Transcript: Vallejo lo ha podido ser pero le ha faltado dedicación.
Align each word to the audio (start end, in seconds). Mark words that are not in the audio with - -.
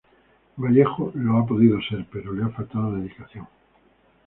Vallejo 0.57 1.11
lo 1.13 1.37
ha 1.37 1.45
podido 1.45 1.79
ser 1.79 2.07
pero 2.11 2.33
le 2.33 2.43
ha 2.43 2.49
faltado 2.49 2.95
dedicación. 2.95 3.45